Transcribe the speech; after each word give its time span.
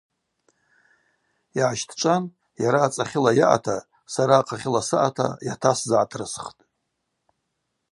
Йгӏащтӏчӏван 1.57 2.23
йара 2.63 2.79
ацӏахьыла 2.87 3.31
йаъата, 3.39 3.77
сара 4.13 4.35
ахъахьыла 4.39 4.81
саъата 4.87 5.27
йатасзыгӏатрысхтӏ. 5.47 6.59